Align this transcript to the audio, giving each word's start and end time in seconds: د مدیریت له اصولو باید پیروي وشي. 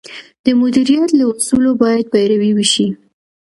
د 0.43 0.45
مدیریت 0.61 1.09
له 1.19 1.25
اصولو 1.33 1.71
باید 1.83 2.05
پیروي 2.13 2.51
وشي. 2.55 2.87